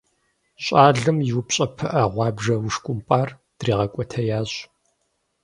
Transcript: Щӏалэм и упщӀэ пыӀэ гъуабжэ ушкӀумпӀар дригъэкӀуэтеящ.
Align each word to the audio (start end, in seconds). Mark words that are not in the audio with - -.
Щӏалэм 0.63 1.17
и 1.29 1.31
упщӀэ 1.39 1.65
пыӀэ 1.77 2.03
гъуабжэ 2.13 2.55
ушкӀумпӀар 2.67 3.29
дригъэкӀуэтеящ. 3.57 4.51